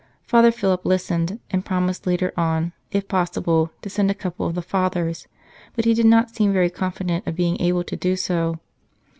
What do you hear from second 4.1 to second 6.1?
couple of the Fathers, but he did